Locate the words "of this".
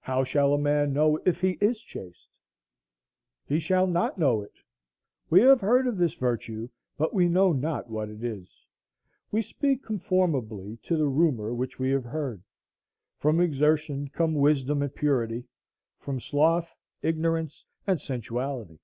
5.86-6.12